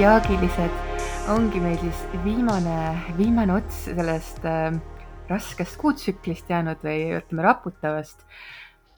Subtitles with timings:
[0.00, 0.76] zodiaagilised,
[1.28, 2.76] ongi meil siis viimane,
[3.18, 4.70] viimane ots sellest äh,
[5.28, 8.24] raskest kuutsüklist jäänud või ütleme raputavast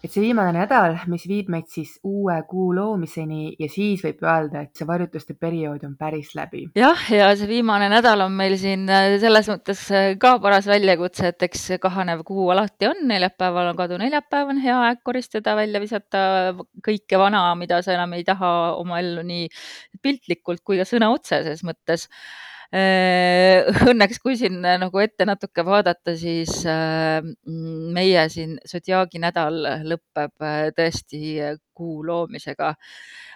[0.02, 4.65] et see viimane nädal, mis viib meid siis uue kuu loomiseni ja siis võib öelda,
[4.65, 6.65] et see varjutuste periood on päris läbi.
[6.79, 11.30] jah, ja see viimane nädal on meil siin äh, selles mõttes äh, ka paras väljakutse,
[11.30, 16.23] et eks kahanev kuu alati on, neljapäeval on kaduneljapäev, on hea aeg koristada, välja visata
[16.82, 19.46] kõike vana, mida sa enam ei taha oma ellu nii
[20.02, 22.09] piltlikult kui ka sõna otseses mõttes
[23.93, 27.21] õnneks, kui siin äh, nagu ette natuke vaadata, siis äh,
[27.97, 30.46] meie siin Zodiaagi nädal lõpeb
[30.79, 31.37] tõesti
[31.77, 32.74] kuu loomisega.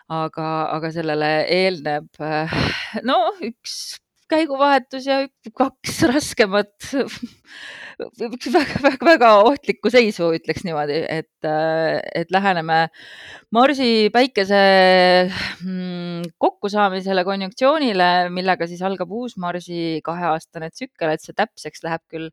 [0.09, 2.21] aga, aga sellele eelneb
[3.09, 3.97] no üks
[4.31, 5.19] käiguvahetus ja
[5.57, 6.91] kaks raskemat
[8.57, 12.79] väga-väga ohtlikku seisu, ütleks niimoodi, et, et läheneme
[13.55, 14.61] Marsi päikese
[15.65, 22.31] mm, kokkusaamisele, konjunktsioonile, millega siis algab uus Marsi kaheaastane tsükkel, et see täpseks läheb küll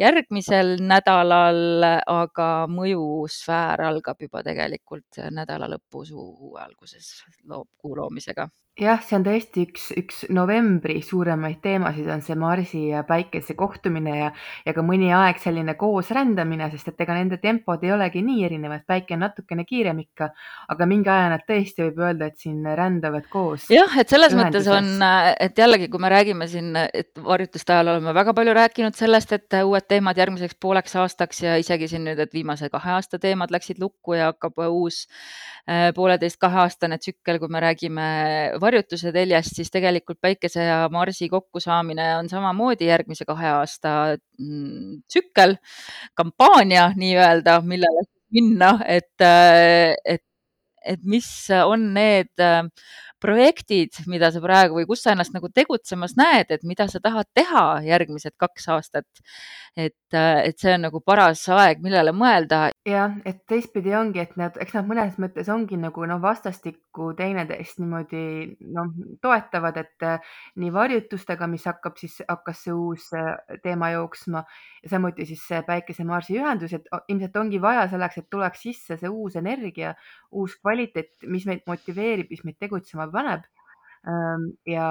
[0.00, 8.48] järgmisel nädalal, aga mõjusfäär algab juba tegelikult nädala lõpus, kuu alguses loob kuu loomisega
[8.84, 14.16] jah, see on tõesti üks, üks novembri suuremaid teemasid, on see Marsi ja Päikese kohtumine
[14.16, 14.30] ja,
[14.66, 18.46] ja ka mõni aeg selline koos rändamine, sest et ega nende tempod ei olegi nii
[18.48, 20.30] erinevad, Päike on natukene kiirem ikka,
[20.74, 23.68] aga mingi aja nad tõesti võib öelda, et siin rändavad koos.
[23.72, 24.66] jah, et selles ühenduses.
[24.66, 25.06] mõttes on,
[25.46, 29.60] et jällegi, kui me räägime siin, et varjutuste ajal oleme väga palju rääkinud sellest, et
[29.60, 33.80] uued teemad järgmiseks pooleks aastaks ja isegi siin nüüd, et viimase kahe aasta teemad läksid
[33.82, 35.04] lukku ja hakkab uus
[35.68, 38.04] Äh, pooleteist, kaheaastane tsükkel, kui me räägime
[38.70, 43.94] varjutuse teljest, siis tegelikult Päikese ja Marsi kokkusaamine on samamoodi järgmise kahe aasta
[44.38, 45.56] mm, tsükkel,
[46.14, 49.26] kampaania nii-öelda, millele minna, et,
[50.04, 50.24] et,
[50.86, 51.28] et mis
[51.64, 52.46] on need
[53.20, 57.28] projektid, mida sa praegu või kus sa ennast nagu tegutsemas näed, et mida sa tahad
[57.36, 59.08] teha järgmised kaks aastat.
[59.76, 62.72] et, äh, et see on nagu paras aeg, millele mõelda.
[62.84, 67.78] jah, et teistpidi ongi, et nad, eks nad mõnes mõttes ongi nagu noh, vastastikku teineteist
[67.78, 68.90] niimoodi noh,
[69.22, 70.18] toetavad, et äh,
[70.56, 74.42] nii varjutustega, mis hakkab siis, hakkas see uus äh, teema jooksma
[74.82, 79.10] ja samuti siis see Päikese-Marsi ühendus, et ilmselt ongi vaja selleks, et tuleks sisse see
[79.10, 79.94] uus energia,
[80.34, 83.42] uus kvaliteet, mis meid motiveerib, mis meid tegutsema paneb.
[84.66, 84.88] Ja,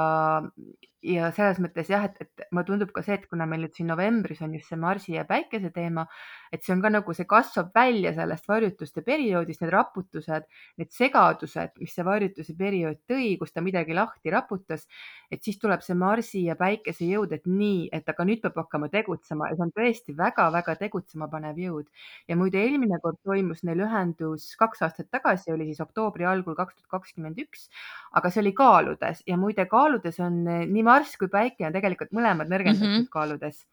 [1.02, 3.88] ja selles mõttes jah, et, et mulle tundub ka see, et kuna meil nüüd siin
[3.90, 6.04] novembris on just see Marsi ja Päikese teema,
[6.52, 10.46] et see on ka nagu see kasvab välja sellest varjutuste perioodist, need raputused,
[10.82, 14.86] need segadused, mis see varjutuse periood tõi, kus ta midagi lahti raputas.
[15.32, 18.90] et siis tuleb see Marsi ja Päikese jõud, et nii, et aga nüüd peab hakkama
[18.90, 21.88] tegutsema ja see on tõesti väga-väga tegutsema panev jõud.
[22.28, 26.76] ja muide, eelmine kord toimus neil ühendus kaks aastat tagasi, oli siis oktoobri algul kaks
[26.76, 27.70] tuhat kakskümmend üks,
[28.12, 28.54] aga see oli
[29.00, 33.10] kaaludes ja muide kaaludes on nii Marss kui Päike on tegelikult mõlemad nõrgendatud mm -hmm.
[33.12, 33.66] kaaludes.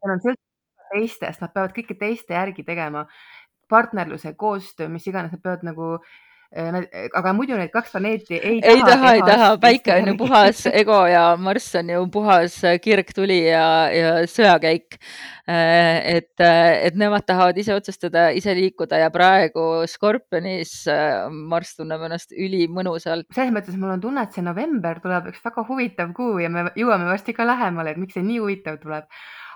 [0.00, 3.06] seal on sõltuvus teistest, nad peavad kõike teiste järgi tegema.
[3.68, 5.98] partnerluse, koostöö, mis iganes, nad peavad nagu
[6.54, 8.72] aga muidu need kaks planeeti ei taha.
[8.72, 13.40] ei taha, ei taha, päike on ju puhas ego ja Marss on ju puhas kirgtuli
[13.48, 15.00] ja, ja sõjakäik.
[15.46, 21.76] Äh, et, äh, et nemad tahavad ise otsustada, ise liikuda ja praegu Skorpionis äh, Marss
[21.78, 23.28] tunneb ennast ülimõnusalt.
[23.34, 26.66] selles mõttes mul on tunne, et see november tuleb üks väga huvitav kuu ja me
[26.74, 29.06] jõuame varsti ka lähemale, et miks see nii huvitav tuleb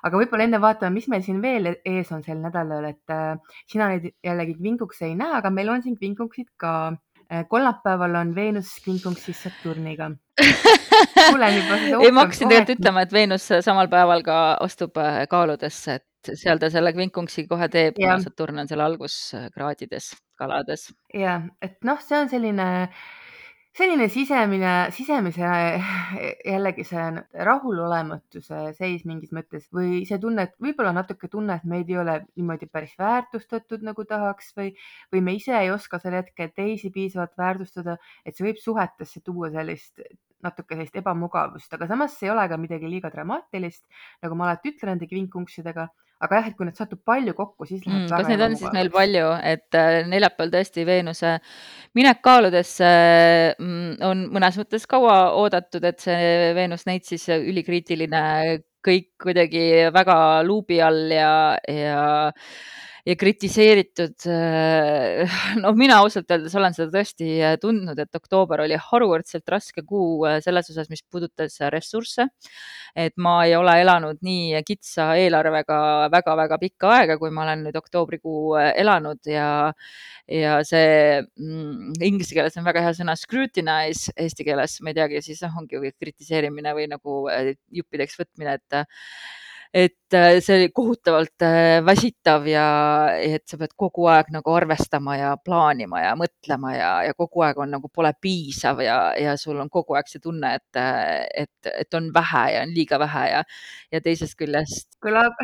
[0.03, 3.37] aga võib-olla enne vaatame, mis meil siin veel ees on sel nädalal, et äh,
[3.71, 6.75] sina neid jällegi kvinkukse ei näe, aga meil on siin kvinkuksid ka
[7.31, 7.44] äh,.
[7.49, 10.10] kolmapäeval on Veenus kvinkuksis Saturniga
[12.03, 16.60] ei, ma hakkasin tegelikult ütlema, et Veenus samal päeval ka astub äh, kaaludesse, et seal
[16.60, 20.91] ta selle kvinkunksi kohe teeb, kuna Saturn on seal alguskraadides kalades.
[21.16, 22.69] ja, et noh, see on selline
[23.80, 25.47] selline sisemine, sisemise
[26.53, 27.04] jällegi see
[27.48, 32.18] rahulolematuse seis mingis mõttes või see tunne, et võib-olla natuke tunne, et meid ei ole
[32.36, 34.74] niimoodi päris väärtustatud nagu tahaks või,
[35.15, 39.53] või me ise ei oska sel hetkel teisi piisavalt väärtustada, et see võib suhetesse tuua
[39.54, 40.04] sellist
[40.44, 43.84] natuke sellist ebamugavust, aga samas ei ole ka midagi liiga dramaatilist,
[44.24, 45.88] nagu ma alati ütlen nende kvinkungsidega
[46.21, 48.11] aga jah, et kui need satub palju kokku, siis läheb mm,.
[48.13, 51.37] kas neid on siis meil palju, et äh, neljapäeval tõesti Veenuse
[51.97, 52.91] minek kaaludesse
[53.57, 58.25] mm, on mõnes mõttes kaua oodatud, et see Veenus neid siis ülikriitiline
[58.84, 61.33] kõik kuidagi väga luubi all ja,
[61.69, 62.05] ja
[63.06, 64.26] ja kritiseeritud.
[65.62, 70.70] noh, mina ausalt öeldes olen seda tõesti tundnud, et oktoober oli harukordselt raske kuu selles
[70.72, 72.28] osas, mis puudutas ressursse.
[72.97, 77.76] et ma ei ole elanud nii kitsa eelarvega väga-väga pikka aega, kui ma olen nüüd
[77.78, 79.70] oktoobrikuu elanud ja,
[80.26, 85.22] ja see mm, inglise keeles on väga hea sõna scrutinize, eesti keeles ma ei teagi,
[85.22, 87.22] siis noh, ongi kritiseerimine või nagu
[87.78, 88.82] juppideks võtmine, et
[89.75, 92.65] et äh, see oli kohutavalt äh, väsitav ja
[93.15, 97.61] et sa pead kogu aeg nagu arvestama ja plaanima ja mõtlema ja, ja kogu aeg
[97.63, 100.81] on nagu pole piisav ja, ja sul on kogu aeg see tunne, et,
[101.45, 103.45] et, et on vähe ja on liiga vähe ja,
[103.95, 104.89] ja teisest küljest.
[105.07, 105.39] kõlab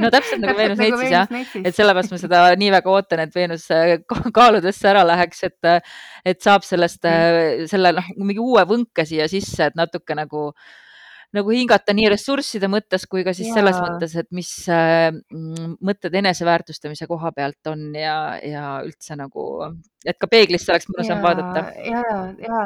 [0.00, 3.36] no täpselt nagu Veenus nagu Neitsis jah, et sellepärast ma seda nii väga ootan, et
[3.36, 3.98] Veenus äh,
[4.32, 5.90] kaaludesse ära läheks, et,
[6.24, 7.04] et saab sellest,
[7.68, 10.72] selle noh, mingi uue võnke siia sisse, et natuke nagu äh,
[11.36, 13.56] nagu hingata nii ressursside mõttes kui ka siis ja.
[13.58, 15.08] selles mõttes, et mis äh,
[15.80, 19.46] mõtted eneseväärtustamise koha pealt on ja, ja üldse nagu,
[20.04, 21.66] et ka peeglisse oleks mõnusam vaadata.
[21.88, 22.62] ja, ja, ja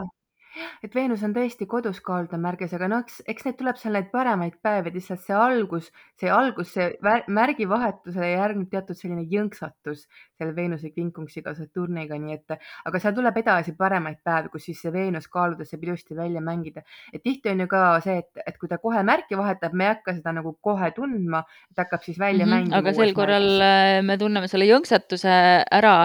[0.85, 4.11] et Veenus on tõesti kodus kaaluda märgis, aga noh, eks, eks neid tuleb seal neid
[4.13, 6.91] paremaid päevi, lihtsalt see algus, see algus, see
[7.33, 10.07] märgi vahetusele järgneb teatud selline jõnksatus
[10.37, 14.93] selle Veenuse kvinkunksiga Saturniga, nii et aga seal tuleb edasi paremaid päevi, kus siis see
[14.93, 16.83] Veenus kaaludes saab ilusti välja mängida.
[17.13, 19.93] et tihti on ju ka see, et, et kui ta kohe märki vahetab, me ei
[19.95, 22.77] hakka seda nagu kohe tundma, et hakkab siis välja mm -hmm, mängima.
[22.77, 23.99] aga sel korral märgis.
[23.99, 25.37] Äh, me tunneme selle jõnksatuse
[25.81, 25.97] ära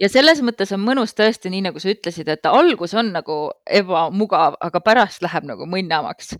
[0.00, 3.97] ja selles mõttes on mõnus tõesti, nii nagu sa ütlesid, et algus on nagu eba
[4.14, 6.34] mugav, aga pärast läheb nagu mõnnamaks.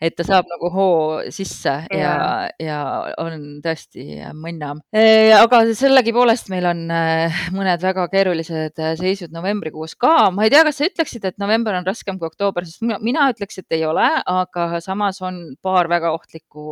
[0.00, 0.96] et ta saab nagu hoo
[1.34, 2.16] sisse ja, ja,
[2.60, 2.80] ja
[3.20, 4.82] on tõesti mõnnam.
[4.92, 10.30] aga sellegipoolest meil on äh, mõned väga keerulised äh, seisud novembrikuus ka.
[10.34, 13.28] ma ei tea, kas sa ütleksid, et november on raskem kui oktoober, sest mina, mina
[13.32, 16.64] ütleks, et ei ole, aga samas on paar väga ohtlikku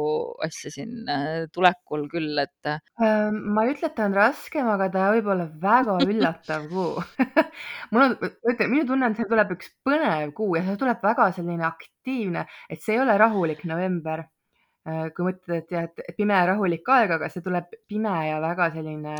[0.46, 2.72] asja siin äh, tulekul küll, et.
[3.00, 7.04] ma ei ütle, et ta on raskem, aga ta võib olla väga üllatav kuu
[7.92, 11.30] mul on, ütle, minu tunne on, see tuleb üks põnev kuu ja see tuleb väga
[11.36, 14.26] selline aktiivne, et see ei ole rahulik november.
[14.88, 18.38] Äh, kui mõtled, et jah, et pime ja rahulik aeg, aga see tuleb pime ja
[18.40, 19.12] väga selline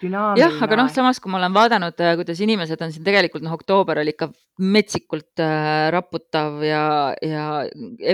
[0.00, 0.40] dünaamiline.
[0.40, 3.52] jah, aga noh, samas kui ma olen vaadanud, äh, kuidas inimesed on siin tegelikult noh,
[3.52, 4.30] oktoober oli ikka
[4.64, 6.84] metsikult äh, raputav ja,
[7.28, 7.44] ja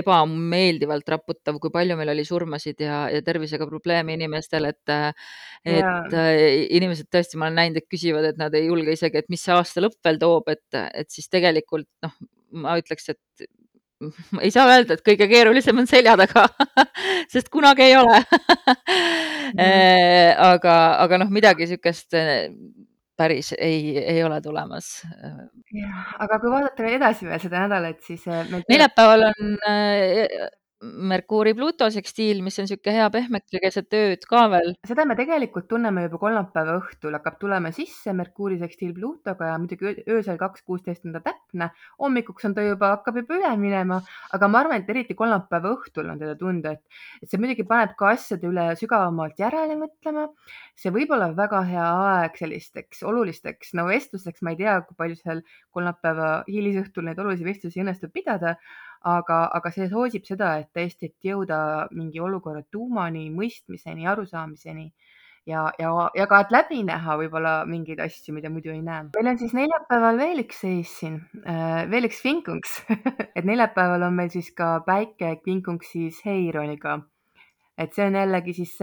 [0.01, 4.91] ebameeldivalt raputav, kui palju meil oli surmasid ja, ja tervisega probleeme inimestel, et,
[5.63, 6.25] et ja.
[6.81, 9.55] inimesed tõesti, ma olen näinud, et küsivad, et nad ei julge isegi, et mis see
[9.55, 12.19] aasta lõpp veel toob, et, et siis tegelikult noh,
[12.51, 13.49] ma ütleks, et
[14.43, 16.45] ei saa öelda, et kõige keerulisem on selja taga
[17.33, 18.21] sest kunagi ei ole
[19.53, 20.39] mm.
[20.49, 20.75] aga,
[21.05, 22.47] aga noh, midagi niisugust eh,
[23.19, 25.01] päris ei, ei ole tulemas.
[26.23, 28.23] aga kui vaadata edasi veel seda nädalat, siis.
[28.31, 29.57] Eh, neljapäeval on
[30.79, 34.69] Merkuuri Pluto sekstiil, mis on niisugune hea pehmeke keset ööd ka veel.
[34.87, 40.05] seda me tegelikult tunneme juba kolmapäeva õhtul, hakkab tulema sisse Merkuuri sekstiil Plutoga ja muidugi
[40.07, 41.69] öösel kaks kuusteist on ta täpne.
[41.99, 43.99] hommikuks on ta juba, hakkab juba üle minema,
[44.31, 48.13] aga ma arvan, et eriti kolmapäeva õhtul on teda tunda, et, see muidugi paneb ka
[48.15, 50.29] asjade üle sügavamalt järele mõtlema.
[50.79, 55.19] see võib olla väga hea aeg sellisteks olulisteks no vestlusteks, ma ei tea, kui palju
[55.19, 55.43] seal
[55.75, 58.55] kolmapäeva hilisõhtul neid olulisi vestlusi õnnestub pidada
[59.07, 64.89] aga, aga see soosib seda, et tõesti, et jõuda mingi olukorra tuumani, mõistmiseni, arusaamiseni
[65.47, 69.07] ja, ja, ja ka, et läbi näha võib-olla mingeid asju, mida muidu ei näe.
[69.15, 72.79] meil on siis neljapäeval veel üks seis siin, äh, veel üks kvinkunks
[73.37, 76.99] et neljapäeval on meil siis ka päike kvinkungsis Heironiga.
[77.77, 78.75] et see on jällegi siis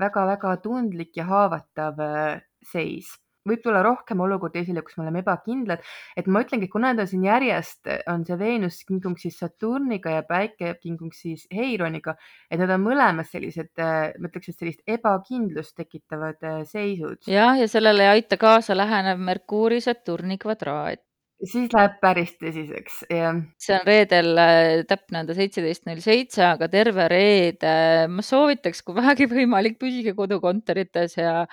[0.00, 3.12] väga-väga tundlik ja haavatav äh, seis
[3.48, 5.84] võib tulla rohkem olukordi esile, kus me oleme ebakindlad,
[6.18, 10.74] et ma ütlengi, kuna nad on siin järjest, on see Veenus kingungsis Saturniga ja Päike
[10.80, 12.16] kingungsis Heironiga,
[12.50, 17.22] et nad on mõlemad sellised, ma ütleks, et sellist ebakindlust tekitavad äh, seisud.
[17.30, 21.04] jah, ja sellele ei aita kaasa lähenev Merkuuri Saturni kvadraat
[21.40, 23.38] siis läheb päris tõsiseks, jah.
[23.60, 24.40] see on reedel
[24.88, 27.72] täpne on ta seitseteist null seitse, aga terve reede
[28.12, 31.46] ma soovitaks, kui vähegi võimalik, püsige kodukontorites ja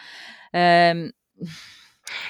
[0.52, 1.08] ähm,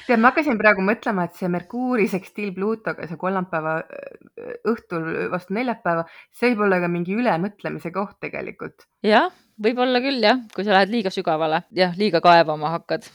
[0.08, 5.56] tead, ma hakkasin praegu mõtlema, et see Merkuuri sekstiil Pluutoga, see kolmapäeva äh, õhtul vastu
[5.58, 8.88] neljapäeva, see võib olla ka mingi ülemõtlemise koht tegelikult.
[9.06, 9.30] jah,
[9.64, 13.08] võib-olla küll jah, kui sa lähed liiga sügavale, jah, liiga kaevama hakkad.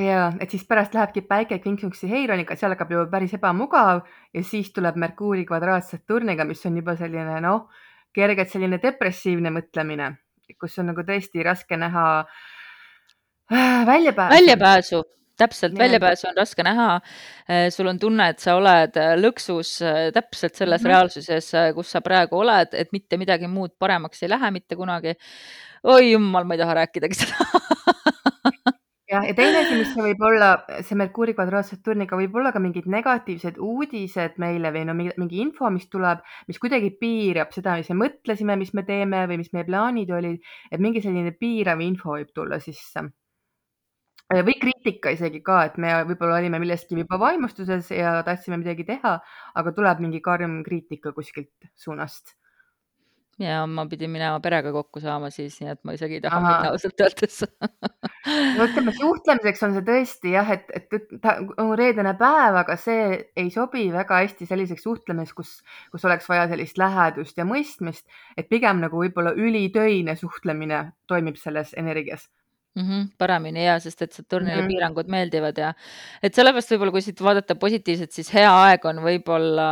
[0.00, 4.72] ja et siis pärast lähebki päike Kingsuksi Heironiga, seal hakkab juba päris ebamugav ja siis
[4.72, 7.68] tuleb Merkuuri kvadraat Saturniga, mis on juba selline noh,
[8.12, 10.14] kergelt selline depressiivne mõtlemine,
[10.60, 12.06] kus on nagu tõesti raske näha
[13.52, 14.38] äh, väljapääsu.
[14.38, 15.02] väljapääsu
[15.42, 16.88] täpselt, väljapääsu on raske näha.
[17.50, 20.94] Äh, sul on tunne, et sa oled äh, lõksus äh, täpselt selles mm -hmm.
[20.94, 25.16] reaalsuses, kus sa praegu oled, et mitte midagi muud paremaks ei lähe mitte kunagi.
[25.82, 28.74] oi jumal, ma ei taha rääkidagi seda jah,
[29.12, 33.58] jah, ja teine asi, mis võib olla see Merkuuri kvadraatsaturniga, võib olla ka mingid negatiivsed
[33.58, 37.98] uudised meile või no mingi, mingi info, mis tuleb, mis kuidagi piirab seda, mis me
[38.04, 40.38] mõtlesime, mis me teeme või mis meie plaanid olid,
[40.70, 43.10] et mingi selline piirav info võib tulla sisse
[44.40, 49.18] või kriitika isegi ka, et me võib-olla olime millestki juba vaimustuses ja tahtsime midagi teha,
[49.60, 52.36] aga tuleb mingi karm kriitika kuskilt suunast.
[53.40, 56.50] Ja ma pidin minema perega kokku saama siis, nii et ma isegi ei taha Aha.
[56.50, 57.42] minna ausalt öeldes.
[58.22, 63.16] No ütleme, suhtlemiseks on see tõesti jah, et, et ta on reedene päev, aga see
[63.40, 68.06] ei sobi väga hästi selliseks suhtlemiseks, kus, kus oleks vaja sellist lähedust ja mõistmist,
[68.38, 72.28] et pigem nagu võib-olla ülitöine suhtlemine toimib selles energias
[72.80, 74.68] -hmm, paremini ja, sest et Saturnile -hmm.
[74.68, 75.74] piirangud meeldivad ja
[76.22, 79.68] et sellepärast võib-olla, kui siit vaadata positiivselt, siis hea aeg on võib-olla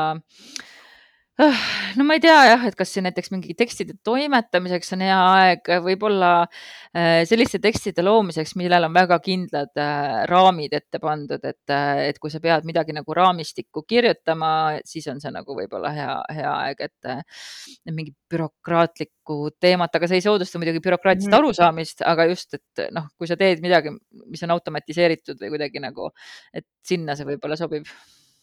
[1.97, 5.71] no ma ei tea jah, et kas siin näiteks mingi tekstide toimetamiseks on hea aeg,
[5.85, 12.03] võib-olla äh, selliste tekstide loomiseks, millel on väga kindlad äh, raamid ette pandud, et, äh,
[12.11, 14.53] et kui sa pead midagi nagu raamistikku kirjutama,
[14.85, 20.29] siis on see nagu võib-olla hea, hea aeg, et mingi bürokraatlikku teemat, aga see ei
[20.29, 23.93] soodusta muidugi bürokraatist mm arusaamist, aga just, et noh, kui sa teed midagi,
[24.29, 26.11] mis on automatiseeritud või kuidagi nagu,
[26.53, 27.89] et sinna see võib-olla sobib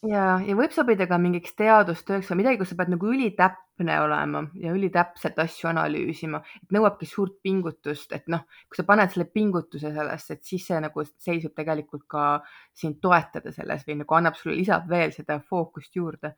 [0.06, 4.44] ja, ja võib sobida ka mingiks teadustööks või midagi, kus sa pead nagu ülitäpne olema
[4.60, 6.40] ja ülitäpselt asju analüüsima,
[6.74, 11.06] nõuabki suurt pingutust, et noh, kui sa paned selle pingutuse sellesse, et siis see nagu
[11.08, 12.28] seisab tegelikult ka
[12.76, 16.34] sind toetada selles või nagu annab sulle, lisab veel seda fookust juurde.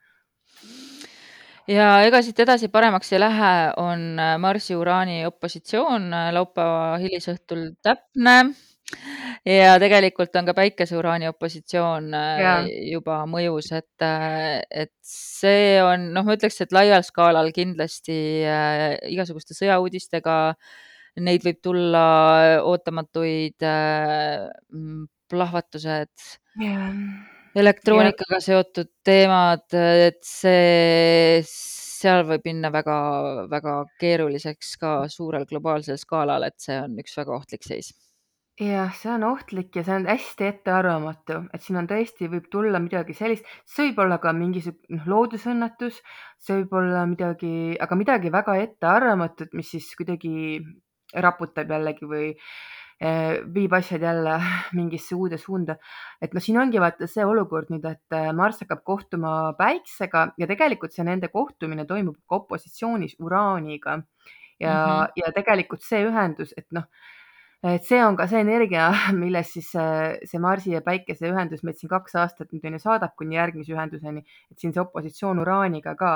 [1.70, 8.40] Ja ega siit edasi paremaks ei lähe, on Marsi-Uraani opositsioon laupäeva hilisõhtul täpne
[9.46, 12.54] ja tegelikult on ka päikese-uraani opositsioon äh, ja.
[12.92, 18.18] juba mõjus, et, äh, et see on, noh, ma ütleks, et laial skaalal kindlasti
[18.48, 20.36] äh, igasuguste sõjauudistega,
[21.24, 22.04] neid võib tulla
[22.68, 24.46] ootamatuid äh,
[25.30, 26.28] plahvatused
[26.60, 26.92] yeah.,
[27.58, 28.44] elektroonikaga yeah.
[28.44, 36.78] seotud teemad, et see, seal võib minna väga-väga keeruliseks ka suurel globaalsel skaalal, et see
[36.78, 37.90] on üks väga ohtlik seis
[38.60, 42.80] jah, see on ohtlik ja see on hästi ettearvamatu, et siin on tõesti, võib tulla
[42.82, 46.00] midagi sellist, see võib olla ka mingisugune noh, loodusõnnetus,
[46.40, 50.60] see võib olla midagi, aga midagi väga ettearvamatut, mis siis kuidagi
[51.24, 54.36] raputab jällegi või eh, viib asjad jälle
[54.78, 55.78] mingisse uude suunda.
[56.20, 60.50] et noh, siin ongi vaata see olukord nüüd, et eh, Marss hakkab kohtuma Päiksega ja
[60.50, 64.02] tegelikult see nende kohtumine toimub ka opositsioonis Uraaniga
[64.60, 65.16] ja mm, -hmm.
[65.16, 66.84] ja tegelikult see ühendus, et noh
[67.62, 68.88] et see on ka see energia,
[69.22, 73.16] milles siis see Marsi ja Päikese ühendus meid siin kaks aastat nüüd on ju saadab
[73.20, 76.14] kuni järgmise ühenduseni, et siin see opositsioon uraaniga ka.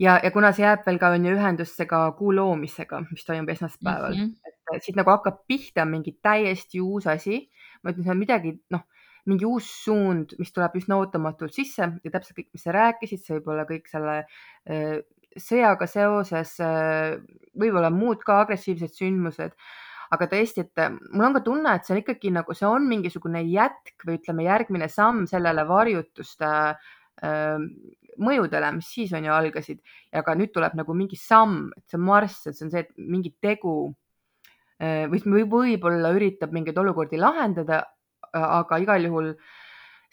[0.00, 3.48] Ja, ja kuna see jääb veel ka on ju ühendusse ka kuu loomisega, mis toimub
[3.54, 4.16] esmaspäeval.
[4.16, 4.76] Mm, -hmm.
[4.76, 7.48] et siit nagu hakkab pihta mingi täiesti uus asi.
[7.82, 8.82] ma ütlen, see on midagi, noh,
[9.26, 11.88] mingi uus suund, mis tuleb üsna ootamatult sisse.
[12.04, 14.24] Ja täpselt kõik, mis sa rääkisid, see võib olla kõik selle
[15.36, 16.56] sõjaga seoses,
[17.56, 19.52] võib-olla muud ka agressiivsed sündmused
[20.14, 22.86] aga tõesti, et äh, mul on ka tunne, et see on ikkagi nagu, see on
[22.90, 27.66] mingisugune jätk või ütleme, järgmine samm sellele varjutuste äh,
[28.16, 29.82] mõjudele, mis siis on ju algasid,
[30.16, 33.34] aga nüüd tuleb nagu mingi samm, et see marss, et see on see, et mingi
[33.42, 33.76] tegu
[34.80, 37.84] äh, või võib-olla üritab mingeid olukordi lahendada,
[38.36, 39.54] aga igal juhul äh,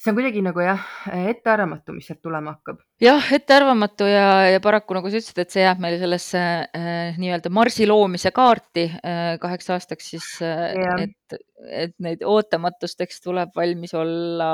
[0.04, 0.84] see on kuidagi nagu jah,
[1.32, 2.82] ettearvamatu, mis sealt tulema hakkab.
[3.02, 7.52] jah, ettearvamatu ja, ja paraku nagu sa ütlesid, et see jääb meil sellesse äh, nii-öelda
[7.54, 11.40] marsi loomise kaarti äh, kaheks aastaks siis äh,, et,
[11.86, 14.52] et neid ootamatusteks tuleb valmis olla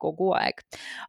[0.00, 0.62] kogu aeg,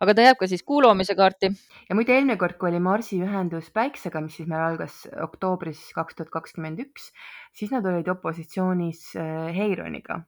[0.04, 1.50] aga ta jääb ka siis kuu loomise kaarti.
[1.90, 6.20] ja muide, eelmine kord, kui oli Marsi ühendus Päiksega, mis siis meil algas oktoobris kaks
[6.20, 7.10] tuhat kakskümmend üks,
[7.58, 10.22] siis nad olid opositsioonis äh, Heironiga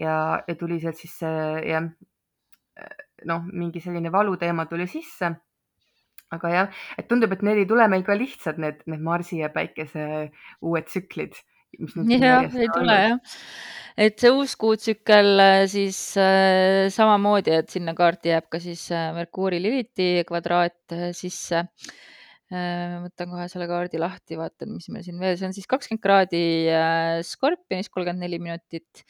[0.00, 1.88] ja, ja tuli sealt siis jah,
[3.30, 5.34] noh, mingi selline valuteema tuli sisse.
[6.34, 9.52] aga jah, et tundub, et need ei tule meil ka lihtsad, need, need Marsi ja
[9.54, 10.32] Päikese
[10.62, 11.36] uued tsüklid.
[12.10, 13.38] jah, ei tule jah
[13.94, 19.12] et see uus kuutsükkel äh, siis äh, samamoodi, et sinna kaarti jääb ka siis äh,
[19.14, 25.20] Merkuuri Liliti kvadraat äh, sisse Äh, võtan kohe selle kaardi lahti, vaatan, mis meil siin
[25.20, 29.04] veel, see on siis kakskümmend kraadi äh, Skorpionis, kolmkümmend neli minutit.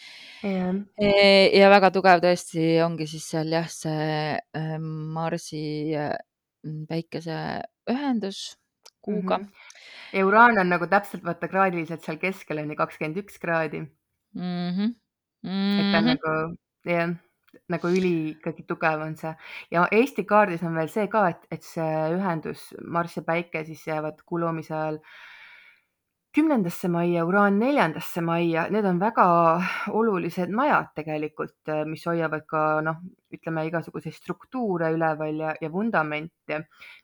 [0.45, 1.11] E,
[1.59, 5.65] ja väga tugev tõesti ongi siis seal jah, see äh, Marsi
[6.89, 7.39] päikese
[7.91, 8.55] ühendus
[9.05, 9.45] kuuga mm.
[9.45, 10.19] -hmm.
[10.19, 14.71] ja Uraan on nagu täpselt vaata kraadiliselt seal keskel on ju kakskümmend üks kraadi mm.
[14.71, 14.95] -hmm.
[15.43, 15.81] Mm -hmm.
[15.81, 17.11] et ta on nagu jah
[17.73, 19.35] nagu üli ikkagi tugev on see
[19.75, 23.87] ja Eesti kaardis on veel see ka, et, et see ühendus Marss ja Päike siis
[23.87, 25.01] jäävad kuu loomise ajal
[26.35, 29.25] kümnendasse majja, uraan neljandasse majja, need on väga
[29.95, 32.99] olulised majad tegelikult, mis hoiavad ka noh,
[33.35, 36.59] ütleme igasuguseid struktuure üleval ja, ja vundamente.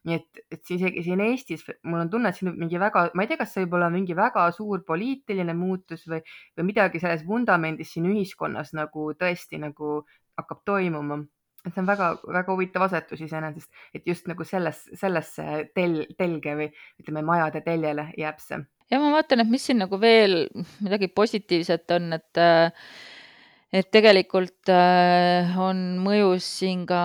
[0.06, 3.30] nii et, et isegi siin Eestis mul on tunne, et siin mingi väga, ma ei
[3.30, 6.20] tea, kas see võib olla mingi väga suur poliitiline muutus või,
[6.58, 10.00] või midagi selles vundamendis siin ühiskonnas nagu tõesti nagu
[10.42, 11.20] hakkab toimuma
[11.60, 16.68] et see on väga-väga huvitav asetus iseenesest, et just nagu selles, sellesse tel-, telge või
[17.02, 20.44] ütleme, majade teljele jääb see ja ma vaatan, et mis siin nagu veel
[20.82, 22.44] midagi positiivset on, et
[23.70, 27.02] et tegelikult äh, on mõjus siin ka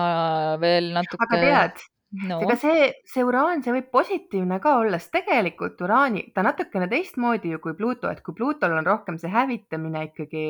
[0.62, 1.28] veel natuke.
[1.28, 1.84] aga tead
[2.28, 6.88] no., ega see, see uraan, see võib positiivne ka olla, sest tegelikult uraani, ta natukene
[6.90, 10.44] teistmoodi ju kui Pluto, et kui Plutol on rohkem see hävitamine ikkagi,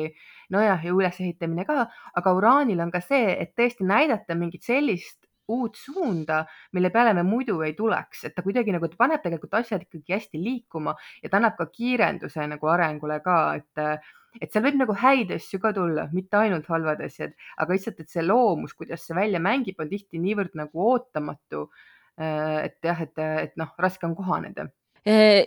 [0.53, 1.87] nojah, ja ülesehitamine ka,
[2.19, 6.41] aga uraanil on ka see, et tõesti näidata mingit sellist uut suunda,
[6.75, 10.15] mille peale me muidu ei tuleks, et ta kuidagi nagu ta paneb tegelikult asjad ikkagi
[10.17, 14.03] hästi liikuma ja ta annab ka kiirenduse nagu arengule ka, et
[14.41, 18.09] et seal võib nagu häid asju ka tulla, mitte ainult halvad asjad, aga lihtsalt, et
[18.13, 21.69] see loomus, kuidas see välja mängib, on tihti niivõrd nagu ootamatu.
[22.17, 24.63] et jah, et, et noh, raske on kohaneda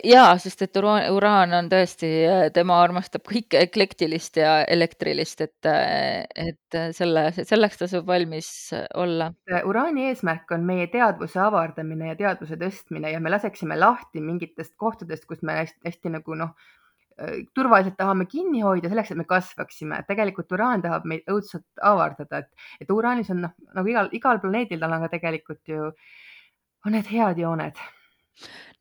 [0.03, 2.09] ja, sest et uraan, uraan on tõesti,
[2.53, 8.49] tema armastab kõike eklektilist ja elektrilist, et, et selle, selleks tasub valmis
[8.97, 9.31] olla.
[9.65, 15.27] uraani eesmärk on meie teadvuse avardamine ja teadvuse tõstmine ja me laseksime lahti mingitest kohtadest,
[15.29, 16.55] kus me hästi, hästi nagu noh,
[17.55, 20.01] turvaliselt tahame kinni hoida selleks, et me kasvaksime.
[20.07, 24.81] tegelikult uraan tahab meid õudselt avardada, et, et uraanis on noh, nagu igal, igal planeedil
[24.81, 25.89] tal on ka tegelikult ju,
[26.85, 27.77] on need head jooned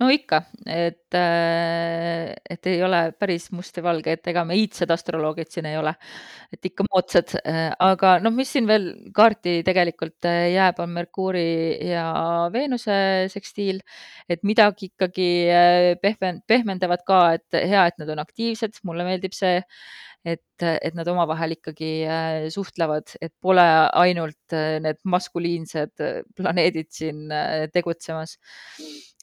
[0.00, 4.90] no ikka, et, äh, et ei ole päris must ja valge, et ega me iidsed
[4.95, 5.93] astroloogid siin ei ole,
[6.52, 11.45] et ikka moodsad, äh, aga noh, mis siin veel kaarti tegelikult äh, jääb, on Merkuuri
[11.90, 12.07] ja
[12.52, 13.00] Veenuse
[13.33, 13.83] sekstiil,
[14.31, 15.31] et midagi ikkagi
[16.02, 19.59] pehmen-, pehmendavad ka, et hea, et nad on aktiivsed, mulle meeldib see
[20.25, 21.92] et, et nad omavahel ikkagi
[22.53, 23.64] suhtlevad, et pole
[24.03, 26.05] ainult need maskuliinsed
[26.37, 27.31] planeedid siin
[27.73, 28.37] tegutsemas.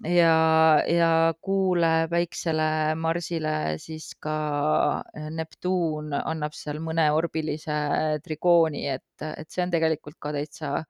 [0.06, 4.38] Ja, ja Kuule, Päiksele, Marsile siis ka
[5.02, 7.78] äh, Neptuun annab seal mõneorbilise
[8.22, 10.84] trigooni, et, et see on tegelikult ka täitsa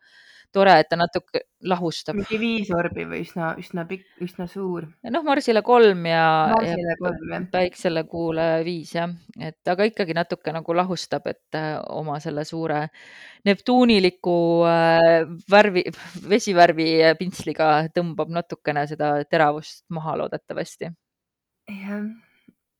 [0.53, 2.17] tore, et ta natuke lahustab.
[2.17, 4.87] mingi viis orbi või üsna, üsna pikk, üsna suur.
[5.11, 7.47] noh, Marsile kolm ja, Marsile ja kolm.
[7.53, 12.85] Päiksele Kuule viis jah, et aga ikkagi natuke nagu lahustab, et äh, oma selle suure
[13.47, 14.37] neptuuniliku
[14.69, 15.87] äh, värvi,
[16.29, 20.93] vesivärvi pintsliga tõmbab natukene seda teravust maha loodetavasti.
[21.67, 22.07] jah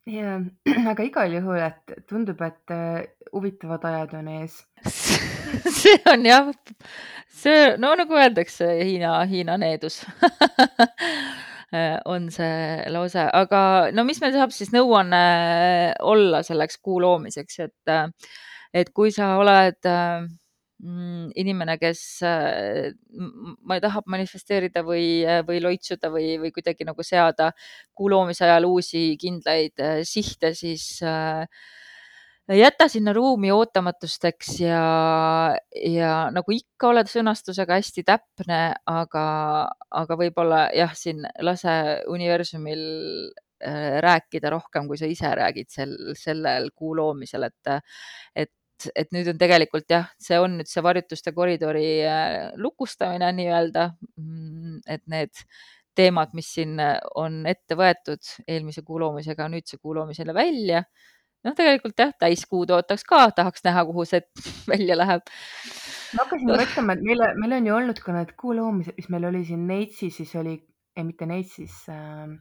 [0.08, 0.38] ja,
[0.92, 4.62] aga igal juhul, et tundub, et äh, huvitavad ajad on ees.
[5.78, 6.50] See on jah,
[7.32, 10.02] see, no nagu öeldakse, Hiina, Hiina needus
[12.12, 13.60] on see lause, aga
[13.96, 15.22] no mis meil saab siis nõuanne
[16.04, 17.94] olla selleks kuu loomiseks, et,
[18.76, 20.28] et kui sa oled äh,
[20.78, 22.92] inimene, kes äh,
[23.66, 27.50] ma ei taha manifesteerida või, või loitsuda või, või kuidagi nagu seada
[27.98, 31.42] kuu loomise ajal uusi kindlaid äh, sihte, siis äh,
[32.54, 34.84] jäta sinna ruumi ootamatusteks ja,
[35.82, 39.26] ja nagu ikka oled sõnastusega hästi täpne, aga,
[39.90, 41.74] aga võib-olla jah, siin lase
[42.06, 42.86] universumil
[43.58, 47.90] rääkida rohkem, kui sa ise räägid sel, sellel kuu loomisel, et,
[48.38, 48.52] et
[48.94, 53.88] et nüüd on tegelikult jah, see on nüüd see varjutuste koridori äh, lukustamine nii-öelda,
[54.20, 55.44] mm, et need
[55.98, 60.84] teemad, mis siin äh, on ette võetud eelmise kuu loomisega, nüüdse kuu loomisele välja.
[61.46, 64.22] noh, tegelikult jah, täiskuud ootaks ka, tahaks näha, kuhu see
[64.72, 65.28] välja läheb.
[66.14, 69.30] ma hakkasin mõtlema, et meil, meil on ju olnud ka need kuu loomised, mis meil
[69.30, 70.58] oli siin Neitsis, siis oli,
[70.96, 72.36] ei mitte Neitsis äh,,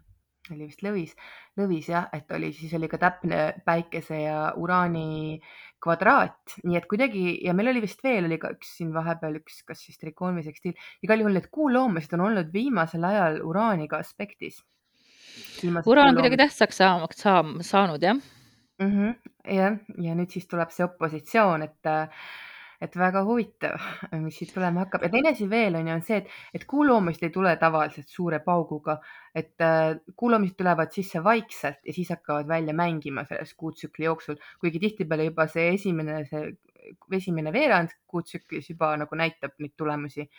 [0.54, 1.14] oli vist Lõvis,
[1.60, 5.40] Lõvis jah, et oli, siis oli ka täpne päikese ja uraani
[5.84, 9.62] kvadraat, nii et kuidagi ja meil oli vist veel oli ka üks siin vahepeal üks,
[9.68, 10.74] kas siis trikoon või sekstiil,
[11.06, 14.64] igal juhul need kuuloomised on olnud viimasel ajal uraaniga aspektis.
[15.86, 19.16] uraan on kuidagi tähtsaks saamaks saam, saanud jah mm -hmm,.
[19.56, 21.94] jah, ja nüüd siis tuleb see opositsioon, et
[22.82, 23.82] et väga huvitav,
[24.24, 25.08] mis siit tulema hakkab.
[25.08, 28.40] Ja teine asi veel on ju, on see, et, et kuuloomised ei tule tavaliselt suure
[28.46, 29.00] pauguga,
[29.36, 34.82] et äh, kuuloomised tulevad sisse vaikselt ja siis hakkavad välja mängima selles kuutsükli jooksul, kuigi
[34.84, 36.54] tihtipeale juba see esimene, see
[37.18, 40.30] esimene veerand kuutsüklis juba nagu näitab neid tulemusi.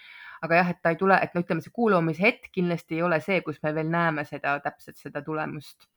[0.42, 3.18] aga jah, et ta ei tule, et no ütleme, see kuuloomise hetk kindlasti ei ole
[3.20, 5.88] see, kus me veel näeme seda täpselt seda tulemust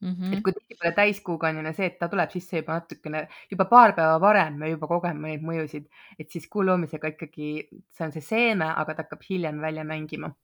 [0.00, 0.32] Mm -hmm.
[0.36, 3.94] et kui tihtipeale täiskuuga on ju see, et ta tuleb sisse juba natukene, juba paar
[3.96, 5.86] päeva varem me juba kogeme neid mõjusid,
[6.18, 10.34] et siis kuu loomisega ikkagi see on see seeme, aga ta hakkab hiljem välja mängima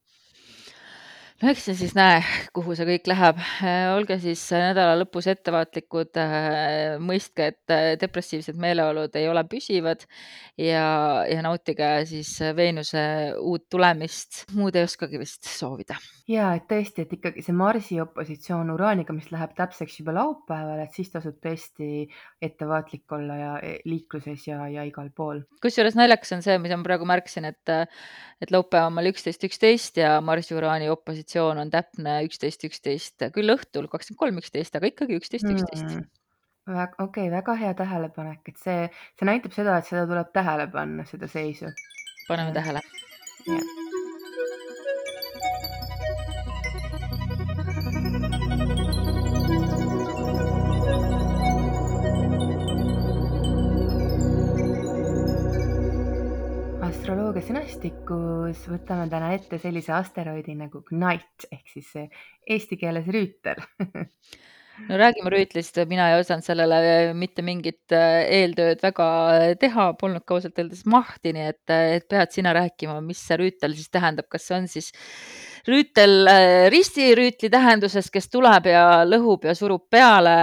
[1.43, 2.21] no eks me siis näe,
[2.55, 3.41] kuhu see kõik läheb.
[3.97, 6.19] olge siis nädala lõpus ettevaatlikud.
[7.03, 10.05] mõistke, et depressiivsed meeleolud ei ole püsivad
[10.61, 10.87] ja,
[11.27, 13.03] ja nautige siis Veenuse
[13.41, 14.45] uut tulemist.
[14.55, 15.99] muud ei oskagi vist soovida.
[16.31, 20.95] ja et tõesti, et ikkagi see Marsi opositsioon Uraaniga, mis läheb täpseks juba laupäeval, et
[20.95, 22.07] siis tasub tõesti
[22.43, 23.53] ettevaatlik olla ja
[23.85, 25.43] liikluses ja, ja igal pool.
[25.63, 27.77] kusjuures naljakas on see, mis ma praegu märkasin, et,
[28.39, 33.89] et laupäeval on üksteist, üksteist ja Marsi Uraani opositsioon on täpne üksteist, üksteist, küll õhtul
[33.93, 35.89] kakskümmend kolm, üksteist, aga ikkagi üksteist, üksteist.
[35.89, 36.83] Hmm.
[36.99, 41.07] okei okay,, väga hea tähelepanek, et see, see näitab seda, et seda tuleb tähele panna,
[41.09, 41.73] seda seisu.
[42.29, 42.85] paneme tähele.
[43.49, 43.82] jah
[57.13, 61.91] astroloogia sõnastikus võtame täna ette sellise asteroidi nagu Knight ehk siis
[62.49, 63.61] eesti keeles rüütel
[64.89, 69.11] no räägime rüütlist, mina ei osanud sellele mitte mingit äh, eeltööd väga
[69.61, 73.77] teha, polnud ka ausalt öeldes mahti, nii et, et pead sina rääkima, mis see rüütel
[73.77, 74.89] siis tähendab, kas see on siis
[75.69, 80.41] rüütel äh, ristirüütli tähenduses, kes tuleb ja lõhub ja surub peale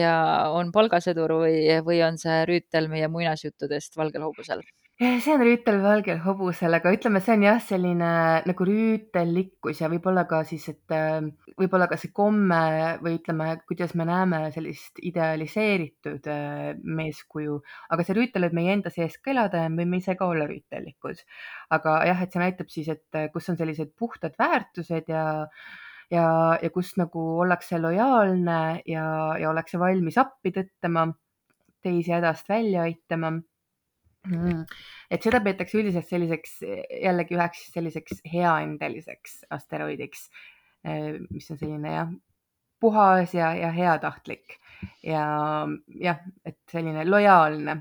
[0.00, 0.18] ja
[0.56, 4.64] on palgasõdur või, või on see rüütel meie muinasjuttudest valgel hobusel?
[4.98, 8.10] See on rüütel valgel hobusel, aga ütleme, see on jah, selline
[8.48, 11.20] nagu rüütellikkus ja võib-olla ka siis, et äh,
[11.58, 12.58] võib-olla ka see komme
[13.04, 17.60] või ütleme, kuidas me näeme sellist idealiseeritud äh, meeskuju,
[17.94, 20.48] aga see rüütel võib meie enda sees ka elada ja me võime ise ka olla
[20.50, 21.22] rüütellikud.
[21.78, 25.28] aga jah, et see näitab siis, et äh, kus on sellised puhtad väärtused ja
[26.10, 26.26] ja,
[26.58, 29.06] ja kus nagu ollakse lojaalne ja,
[29.38, 31.06] ja ollakse valmis appi tõttama,
[31.86, 33.36] teisi hädast välja aitama.
[35.10, 36.58] Et seda peetakse üldiselt selliseks
[37.02, 40.28] jällegi üheks selliseks heaendeliseks asteroidiks,
[40.84, 42.10] eh, mis on selline jah,
[42.80, 44.58] puhas ja, ja heatahtlik.
[45.02, 45.66] Ja
[45.98, 47.80] jah, et selline lojaalne,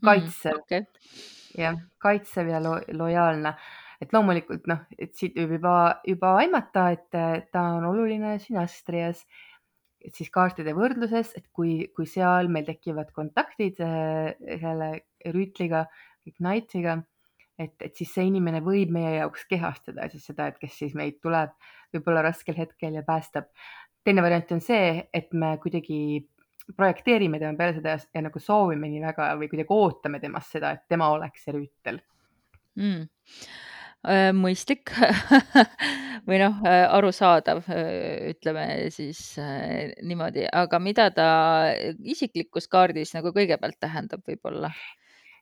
[0.00, 0.86] kaitsev mm, okay.
[1.58, 3.52] jah, kaitsev ja lo lojaalne,
[4.00, 5.74] et loomulikult noh, et siit võib juba,
[6.08, 9.20] juba aimata, et ta on oluline sünastrias
[10.06, 14.90] et siis kaartide võrdluses, et kui, kui seal meil tekivad kontaktid selle
[15.34, 15.86] rüütliga,
[16.26, 16.96] Ignite'iga,
[17.58, 21.20] et, et siis see inimene võib meie jaoks kehastada siis seda, et kes siis meid
[21.24, 21.52] tuleb
[21.94, 23.50] võib-olla raskel hetkel ja päästab.
[24.04, 26.26] teine variant on see, et me kuidagi
[26.76, 30.74] projekteerime tema peale seda ja, ja nagu soovime nii väga või kuidagi ootame temast seda,
[30.74, 32.02] et tema oleks see rüütel
[32.74, 33.06] mm
[34.06, 34.92] Äh, mõistlik
[36.28, 39.34] või noh, äh, arusaadav, äh, ütleme siis
[40.06, 41.26] niimoodi, aga mida ta
[42.06, 44.72] isiklikus kaardis nagu kõigepealt tähendab võib-olla?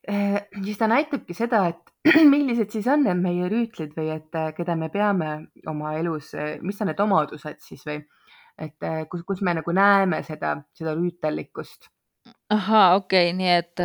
[0.05, 4.91] siis ta näitabki seda, et millised siis on need meie rüütlid või et keda me
[4.93, 5.31] peame
[5.71, 8.03] oma elus, mis on need omadused siis või
[8.61, 11.89] et kus, kus me nagu näeme seda, seda rüütellikkust.
[12.53, 13.85] ahaa, okei okay,, nii et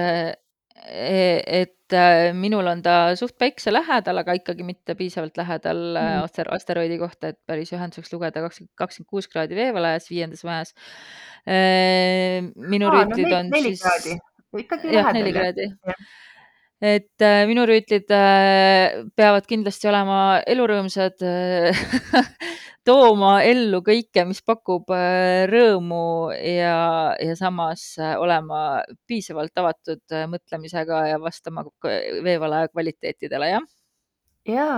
[0.87, 6.23] E, et äh, minul on ta suht päikse lähedal, aga ikkagi mitte piisavalt lähedal mm.
[6.27, 10.73] aster asteroidi kohta, et päris ühenduseks lugeda kakskümmend, kakskümmend kuus kraadi veevalajas viiendas majas.
[11.45, 14.19] minu Aa, rüütlid no, on neli siis.
[14.53, 15.17] ikkagi lähedal.
[15.17, 15.67] neli kraadi.
[16.93, 21.25] et äh, minu rüütlid äh, peavad kindlasti olema elurõõmsad
[22.89, 26.77] tooma ellu kõike, mis pakub äh, rõõmu ja,
[27.21, 33.67] ja samas äh, olema piisavalt avatud äh, mõtlemisega ja vastama veevalaja kvaliteetidele, jah
[34.49, 34.69] ja,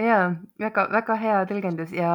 [0.00, 0.18] ja
[0.60, 2.12] väga-väga hea tõlgendus ja,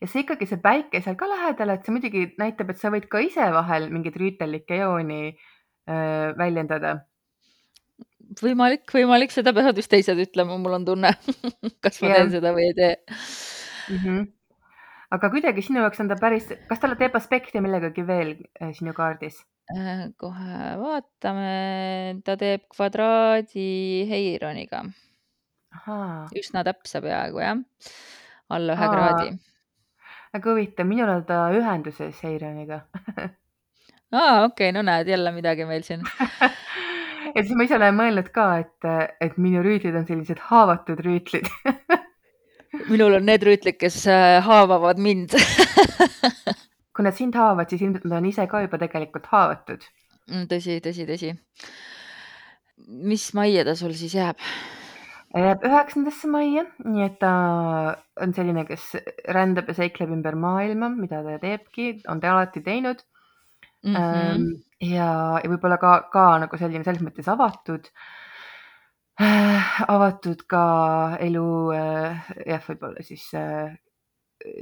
[0.00, 3.08] ja see ikkagi see päike seal ka lähedal, et see muidugi näitab, et sa võid
[3.12, 6.96] ka ise vahel mingeid rüütellikke jooni äh, väljendada.
[8.42, 11.12] võimalik, võimalik, seda peavad vist teised ütlema, mul on tunne
[11.84, 12.22] kas ma ja.
[12.22, 14.00] teen seda või ei tee mm.
[14.00, 14.35] -hmm
[15.14, 18.94] aga kuidagi sinu jaoks on ta päris, kas talle teeb aspekti millegagi veel äh, sinu
[18.96, 19.38] kaardis?
[19.74, 23.70] Äh, kohe vaatame, ta teeb kvadraadi
[24.10, 24.84] Heironiga.
[26.40, 27.58] üsna täpse peaaegu jah,
[28.48, 29.32] alla ühe Aa, kraadi.
[30.36, 32.84] väga huvitav, minul on ta ühenduses Heironiga.
[34.12, 34.46] Aa, okei.
[34.46, 36.06] Okay,, no näed jälle midagi meil siin.
[37.34, 38.86] Ja siis ma ise olen mõelnud ka, et,
[39.20, 41.48] et minu rüütlid on sellised haavatud rüütlid
[42.90, 45.34] minul on need rüütlid, kes äh, haavavad mind
[46.96, 49.84] kui nad sind haavavad, siis ilmselt nad on ise ka juba tegelikult haavatud.
[50.30, 51.34] Mm, tõsi, tõsi, tõsi.
[52.86, 54.40] mis majja ta sul siis jääb?
[55.36, 57.32] jääb üheksandasse majja, nii et ta
[58.24, 58.94] on selline, kes
[59.36, 63.02] rändab ja seikleb ümber maailma, mida ta teebki, on ta alati teinud
[63.84, 63.96] mm.
[63.96, 64.46] -hmm.
[64.88, 65.10] ja,
[65.42, 67.90] ja võib-olla ka, ka nagu selline selles mõttes avatud
[69.96, 70.62] avatud ka
[71.24, 73.72] elu, äh, jah, võib-olla siis äh,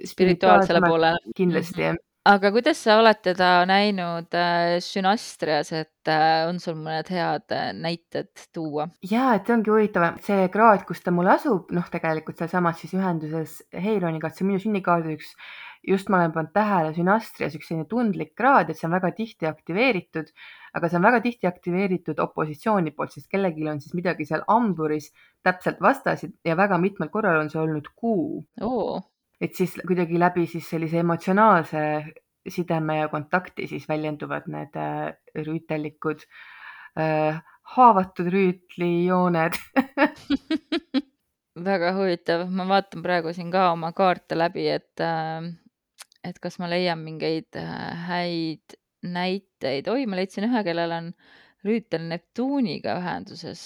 [0.07, 1.19] spirituaalsele poolele.
[1.37, 1.87] kindlasti Mhm.
[1.89, 1.97] jah.
[2.25, 6.13] aga kuidas sa oled teda näinud äh, sünastrias, et
[6.49, 8.89] on sul mõned head näited tuua?
[9.03, 12.95] ja, et see ongi huvitav, see kraad, kus ta mul asub, noh, tegelikult sealsamas siis
[12.95, 15.35] ühenduses Heironiga, et see on minu sünnikaardi üks,
[15.89, 19.49] just ma olen pannud tähele sünastrias üks selline tundlik kraad, et see on väga tihti
[19.49, 20.31] aktiveeritud,
[20.75, 25.11] aga see on väga tihti aktiveeritud opositsiooni poolt, sest kellelgi on siis midagi seal hamburis
[25.45, 28.43] täpselt vastas ja väga mitmel korral on see olnud kuu.
[28.65, 29.01] Oo.
[29.41, 31.81] Et siis kuidagi läbi siis sellise emotsionaalse
[32.49, 35.15] sideme ja kontakti siis väljenduvad need äh,
[35.47, 36.25] rüütellikud
[37.01, 37.41] äh,
[37.75, 39.59] haavatud rüütlijooned.
[41.69, 45.47] Väga huvitav, ma vaatan praegu siin ka oma kaarte läbi, et, äh,
[46.25, 49.89] et kas ma leian mingeid äh, häid näiteid.
[49.93, 51.11] oi, ma leidsin ühe, kellel on
[51.65, 53.65] rüütel Neptuuniga ühenduses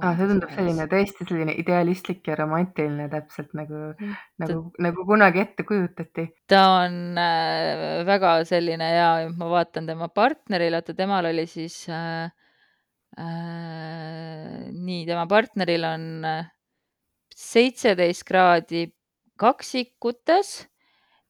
[0.00, 0.14] ah,.
[0.16, 3.92] see tundub selline tõesti selline idealistlik ja romantiline, täpselt nagu,
[4.42, 6.26] nagu, nagu kunagi ette kujutati.
[6.50, 12.26] ta on äh, väga selline ja ma vaatan tema partnerile, oota, temal oli siis äh,
[13.18, 16.52] äh, nii, tema partneril on äh,
[17.34, 18.86] seitseteist kraadi
[19.40, 20.60] kaksikutes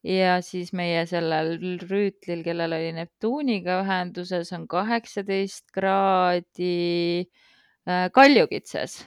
[0.05, 1.57] ja siis meie sellel
[1.89, 7.25] rüütlil, kellel oli Neptuuniga ühenduses, on kaheksateist kraadi
[7.89, 9.03] äh, kaljukitses.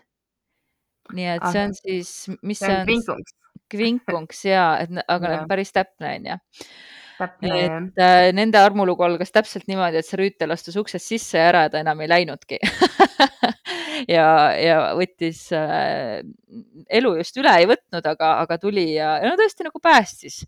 [1.15, 3.35] nii et ah, see on siis, mis see on kvinkunks.
[3.71, 5.43] kvinkunks ja, et aga ja.
[5.47, 6.39] päris täpne on ju.
[7.21, 11.67] et äh, nende armulugu algas täpselt niimoodi, et see rüütel astus uksest sisse ja ära
[11.67, 12.59] ja ta enam ei läinudki
[14.17, 16.25] ja, ja võttis äh,,
[16.89, 20.43] elu just üle ei võtnud, aga, aga tuli ja, ja no tõesti nagu päästis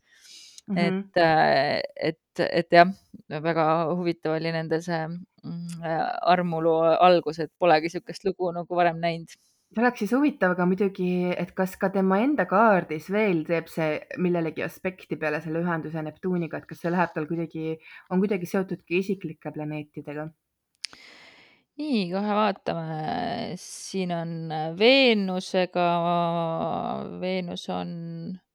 [0.69, 0.77] mm.
[0.77, 0.99] -hmm.
[0.99, 2.93] et, äh, et, et jah,
[3.29, 5.86] väga huvitav oli nende see mm,
[6.21, 9.38] armulu algus, et polegi niisugust lugu nagu varem näinud
[9.69, 13.99] see oleks siis huvitav ka muidugi, et kas ka tema enda kaardis veel teeb see
[14.17, 17.77] millelegi aspekti peale selle ühenduse Neptuuniga, et kas see läheb tal kuidagi,
[18.10, 20.29] on kuidagi seotud ka isiklike planeetidega?
[21.79, 24.32] nii, kohe vaatame, siin on
[24.79, 25.89] Veenusega,
[27.21, 27.93] Veenus on
[28.34, 28.48] Äh,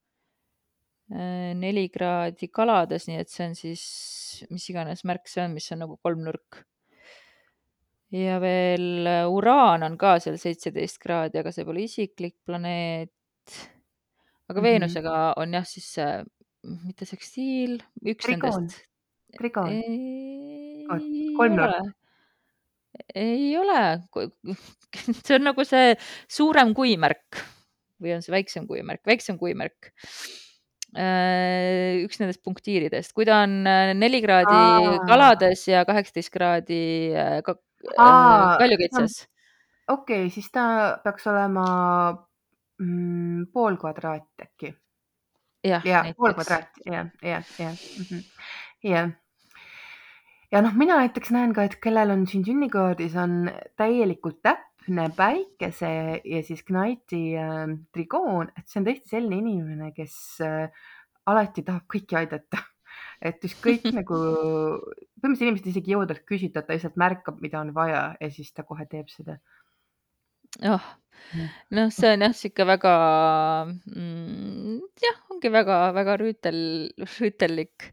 [1.15, 3.83] neli kraadi kalades, nii et see on siis
[4.51, 6.63] mis iganes märk see on, mis on nagu kolmnurk.
[8.15, 13.13] ja veel äh, Uraan on ka seal seitseteist kraadi, aga see pole isiklik planeet.
[14.49, 14.63] aga mm -hmm.
[14.69, 16.25] Veenusega on jah, siis see,
[16.87, 18.53] mitte sekstiil, üks Trigoon.
[18.53, 18.87] nendest.
[19.39, 19.71] Trigoon.
[19.71, 21.75] ei kolmnurk.
[21.75, 21.93] ole.
[23.15, 23.83] ei ole,
[25.25, 25.97] see on nagu see
[26.29, 27.43] suurem kuimärk
[28.03, 30.44] või on see väiksem kuimärk, väiksem kuimärk Äh,
[30.95, 34.99] üks nendest punktiiridest, kui ta on äh, neli kraadi Aa.
[35.09, 36.85] kalades ja kaheksateist kraadi
[37.19, 37.57] äh, ka,
[38.61, 39.25] kaljukitses.
[39.89, 40.67] okei okay,, siis ta
[41.05, 41.67] peaks olema
[42.79, 44.73] mm, pool kvadraati äkki.
[45.65, 48.25] jah ja, pool kvadraati, jah, jah, jah, mhm.
[48.85, 49.13] jah
[50.55, 53.49] ja noh, mina näiteks näen ka, et kellel on siin sünnikaardis on
[53.81, 54.39] täielikult
[54.85, 60.69] täpne päikese ja siis Knighti äh, trigoon, et see on tõesti selline inimene, kes äh,
[61.27, 62.61] alati tahab kõiki aidata
[63.29, 64.19] et ükskõik nagu,
[65.21, 68.87] põhimõtteliselt inimesed isegi talt küsida, ta lihtsalt märkab, mida on vaja ja siis ta kohe
[68.91, 69.39] teeb seda.
[70.69, 70.85] oh,
[71.75, 72.95] noh, see on jah, sihuke väga
[73.89, 76.61] mm,, jah, ongi väga-väga rüütel,
[77.01, 77.89] rüütellik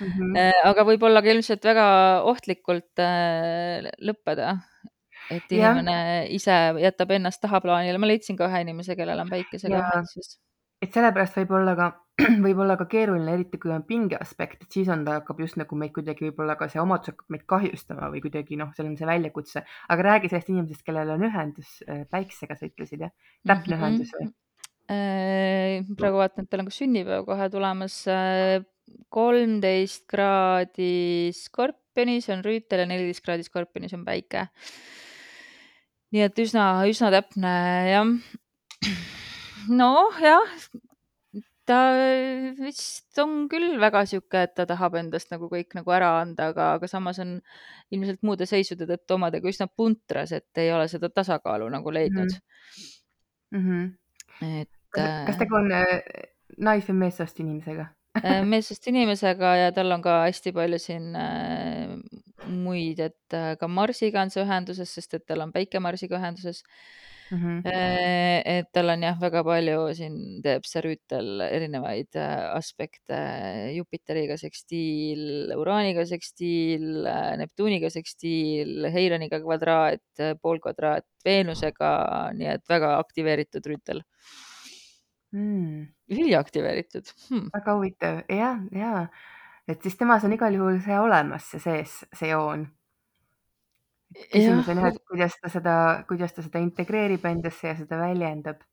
[0.00, 0.08] mm.
[0.08, 0.64] -hmm.
[0.72, 1.86] aga võib-olla ka ilmselt väga
[2.32, 4.56] ohtlikult äh, lõppeda.
[5.30, 6.20] Et inimene ja.
[6.36, 10.38] ise jätab ennast tahaplaanile, ma leidsin ka ühe inimese, kellel on päikesega ühenduses.
[10.82, 11.88] et sellepärast võib olla ka,
[12.46, 15.60] võib olla ka keeruline, eriti kui on pinge aspekt, et siis on ta hakkab just
[15.60, 18.98] nagu meid kuidagi võib-olla ka see omadus hakkab meid kahjustama või kuidagi noh, seal on
[19.00, 19.64] see väljakutse,
[19.94, 23.14] aga räägi sellest inimesest, kellel on ühendus äh, päiksega, sa ütlesid jah,
[23.46, 23.86] täpne mm -hmm.
[23.86, 24.32] ühendus või?
[24.90, 28.02] Äh, praegu vaatan, et tal on ka sünnipäev kohe tulemas.
[28.10, 28.64] Äh,
[29.14, 34.48] kolmteist kraadi Skorpionis on rüütel ja neliteist kraadi Skorpionis on päike.
[36.10, 37.54] Nii et üsna, üsna täpne
[37.90, 38.14] jah.
[39.80, 40.54] noh, jah,
[41.70, 41.78] ta
[42.58, 46.72] vist on küll väga sihuke, et ta tahab endast nagu kõik nagu ära anda, aga,
[46.78, 47.36] aga samas on
[47.94, 52.34] ilmselt muude seisude tõttu omadega üsna puntras, et ei ole seda tasakaalu nagu leidnud
[53.54, 53.62] mm.
[53.62, 53.88] -hmm.
[54.64, 56.00] et kas, tegu on äh,
[56.58, 57.86] nais- või meessoost inimesega
[58.24, 61.94] äh, meessoost inimesega ja tal on ka hästi palju siin äh,
[62.48, 66.62] muid, et äh, ka Marsiga on see ühenduses, sest et tal on päike Marsiga ühenduses.
[67.30, 67.38] Mm.
[67.38, 67.60] -hmm.
[68.50, 73.20] Et tal on jah, väga palju siin teeb see rüütel erinevaid äh, aspekte.
[73.76, 77.06] Jupiteriga sekstiil, Uraaniga sekstiil,
[77.38, 81.92] Neptuuniga sekstiil, Heironiga kvadraat, poolkvadraat, Veenusega,
[82.34, 84.02] nii et väga aktiveeritud rüütel.
[85.32, 85.86] Mm..
[86.10, 87.06] üliaktiveeritud.
[87.28, 87.50] Hmm..
[87.54, 88.24] väga huvitav,
[88.74, 89.06] ja
[89.70, 92.66] et siis temas on igal juhul see olemas, see sees, see joon.
[94.32, 95.76] küsimus on jah, et kuidas ta seda,
[96.08, 98.64] kuidas ta seda integreerib endasse ja seda väljendab.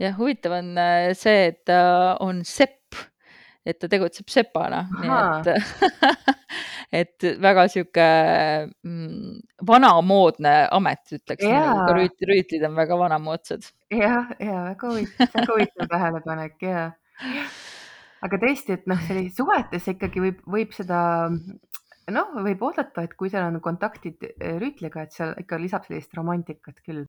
[0.00, 1.80] jah, huvitav on äh, see, et ta
[2.22, 2.98] on sepp,
[3.66, 6.34] et ta tegutseb sepana, nii et
[7.00, 8.06] et väga sihuke
[8.84, 13.66] mm, vanamoodne amet, ütleks nagu rüüt, rüütlid on väga vanamoodsad.
[13.90, 16.84] jah, ja väga huvitav, väga huvitav tähelepanek ja
[18.24, 21.00] aga tõesti, et noh, sellises suhetes ikkagi võib, võib seda
[22.12, 26.14] noh, võib oodata, et kui seal on kontaktid eh, rüütliga, et seal ikka lisab sellist
[26.16, 27.04] romantikat küll.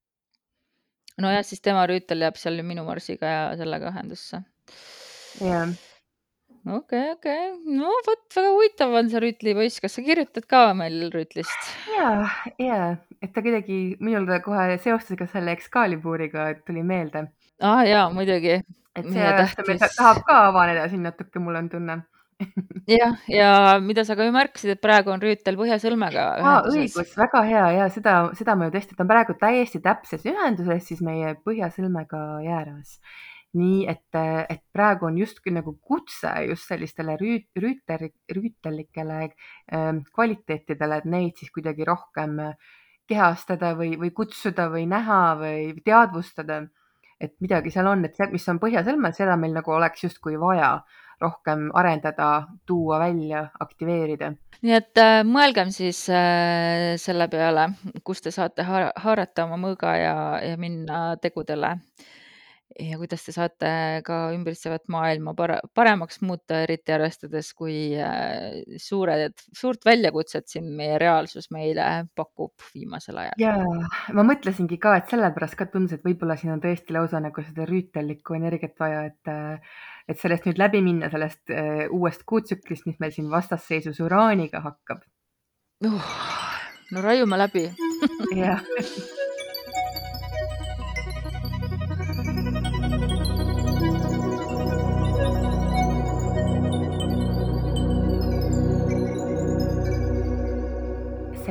[1.21, 4.41] nojah, siis tema rüütel jääb seal minu marsiga ja sellega ühendusse.
[5.41, 5.73] jah.
[6.78, 7.49] okei, okei,
[7.80, 11.75] no vot, väga huvitav on see rüütlipoiss, kas sa kirjutad ka meil rüütlist?
[11.95, 12.10] ja,
[12.60, 12.80] ja,
[13.21, 17.30] et ta kuidagi minul kohe seostas ka selle Excalibur'iga tuli meelde.
[17.62, 18.60] aa ah, jaa, muidugi
[18.95, 19.95] et see tähtis...
[19.97, 22.01] tahab ka avaneda siin natuke, mul on tunne
[22.99, 23.51] jah, ja
[23.84, 26.81] mida sa ka ju märkisid, et praegu on Rüütel Põhjasõlmega ühenduses.
[26.81, 30.89] õigus, väga hea ja seda, seda ma ju tõesti, ta on praegu täiesti täpses ühenduses
[30.89, 32.99] siis meie Põhjasõlmega jääras.
[33.55, 34.17] nii et,
[34.51, 41.39] et praegu on justkui nagu kutse just sellistele rüüt, rüütel, rüütellikele äh, kvaliteetidele, et neid
[41.39, 42.41] siis kuidagi rohkem
[43.08, 46.65] kehastada või, või kutsuda või näha või teadvustada
[47.21, 50.78] et midagi seal on, et see, mis on põhjasõlmes, seda meil nagu oleks justkui vaja
[51.21, 54.34] rohkem arendada, tuua välja, aktiveerida.
[54.62, 57.69] nii et äh, mõelgem siis äh, selle peale,
[58.04, 62.12] kus te saate haarata oma mõõga ja, ja minna tegudele äh,
[62.80, 63.70] ja kuidas te saate
[64.06, 71.00] ka ümbritsevat maailma para paremaks muuta, eriti arvestades, kui äh, suured, suurt väljakutset siin meie
[71.02, 73.40] reaalsus meile pakub viimasel ajal.
[73.42, 73.56] ja
[74.16, 77.68] ma mõtlesingi ka, et sellepärast ka tundus, et võib-olla siin on tõesti lausa nagu seda
[77.70, 79.76] rüütellikku energiat vaja, et äh,
[80.12, 85.02] et sellest nüüd läbi minna, sellest uh, uuest kuutsüklist, mis meil siin vastasseisus uraaniga hakkab
[85.88, 86.16] uh,.
[86.94, 87.70] no raiume läbi
[88.38, 88.62] jah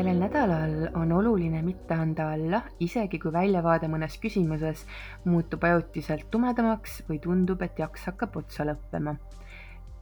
[0.05, 4.83] sellel nädalal on oluline mitte anda alla, isegi kui väljavaade mõnes küsimuses
[5.25, 9.17] muutub ajutiselt tumedamaks või tundub, et jaks hakkab otsa lõppema.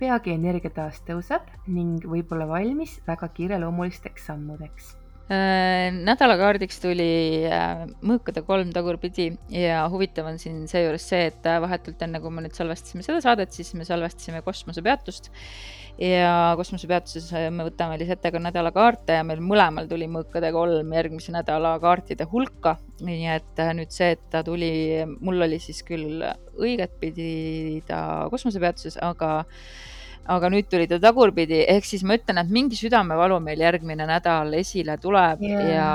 [0.03, 4.91] peagi energia taas tõuseb ning võib olla valmis väga kiireloomulisteks sammudeks
[5.31, 12.03] nädalakaardiks tuli äh, mõõkade kolm tagurpidi ja huvitav on siin seejuures see, et äh, vahetult
[12.03, 15.31] enne, kui me nüüd salvestasime seda saadet, siis me salvestasime kosmosepeatust
[16.01, 21.35] ja kosmosepeatuses äh, me võtame lihtsalt ka nädalakaarte ja meil mõlemal tuli mõõkade kolm järgmise
[21.35, 22.77] nädala kaartide hulka.
[23.03, 26.23] nii et äh, nüüd see, et ta tuli, mul oli siis küll
[26.59, 29.45] õiget pidi ta kosmosepeatuses, aga
[30.31, 34.53] aga nüüd tuli ta tagurpidi, ehk siis ma ütlen, et mingi südamevalu meil järgmine nädal
[34.55, 35.67] esile tuleb yeah.
[35.73, 35.89] ja,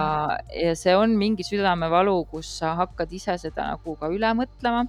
[0.66, 4.86] ja see on mingi südamevalu, kus sa hakkad ise seda nagu ka üle mõtlema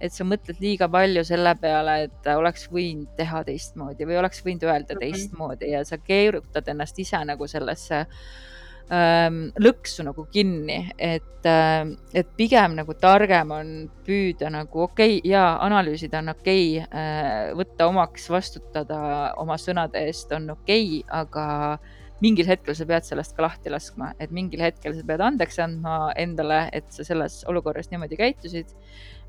[0.00, 4.64] et sa mõtled liiga palju selle peale, et oleks võinud teha teistmoodi või oleks võinud
[4.68, 8.49] öelda teistmoodi ja sa keerutad ennast ise nagu sellesse ähm,
[8.90, 13.70] lõksu nagu kinni, et äh,, et pigem nagu targem on
[14.06, 19.00] püüda nagu okei okay, ja analüüsida on okei okay, äh,, võtta omaks, vastutada
[19.38, 21.78] oma sõnade eest on okei okay,, aga
[22.20, 26.10] mingil hetkel sa pead sellest ka lahti laskma, et mingil hetkel sa pead andeks andma
[26.20, 28.74] endale, et sa selles olukorras niimoodi käitusid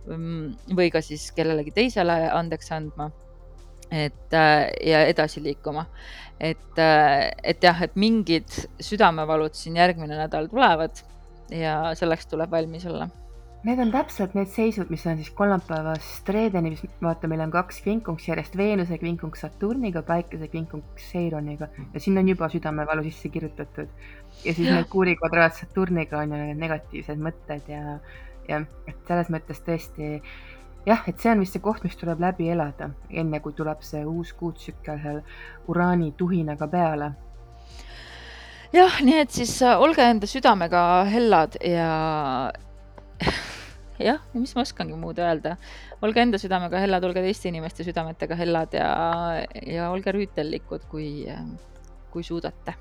[0.09, 3.11] Mm, või ka siis kellelegi teisele andeks andma.
[3.91, 5.85] Et äh, ja edasi liikuma,
[6.39, 8.47] et, äh, et jah, et mingid
[8.81, 11.03] südamevalud siin järgmine nädal tulevad
[11.51, 13.09] ja selleks tuleb valmis olla.
[13.61, 17.83] Need on täpselt need seisud, mis on siis kolmapäevast reedeni, mis vaata, meil on kaks
[17.85, 21.67] kvinkunks järjest, Veenuse kvinkunks Saturniga, Päikese kvinkunks Seironiga.
[21.93, 23.91] Ja sinna on juba südamevalu sisse kirjutatud.
[24.45, 27.99] ja siis Merkuuri kvadraat Saturniga on ju need negatiivsed mõtted ja
[28.49, 30.17] jah, et selles mõttes tõesti
[30.85, 34.03] jah, et see on vist see koht, mis tuleb läbi elada, enne kui tuleb see
[34.07, 35.21] uus kuutsükkel seal
[35.71, 37.11] uraani tuhinaga peale.
[38.73, 41.89] jah, nii et siis äh, olge enda südamega hellad ja
[44.09, 45.57] jah, mis ma oskangi muud öelda,
[46.01, 48.93] olge enda südamega hellad, olge teiste inimeste südametega hellad ja,
[49.67, 51.11] ja olge rüütellikud, kui,
[52.13, 52.77] kui suudate